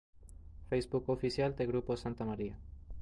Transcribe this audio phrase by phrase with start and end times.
[0.69, 2.57] Facebook Oficial de Grupo Santa María